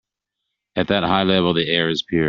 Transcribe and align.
At 0.75 0.87
that 0.87 1.03
high 1.03 1.21
level 1.21 1.53
the 1.53 1.67
air 1.69 1.87
is 1.87 2.01
pure. 2.01 2.19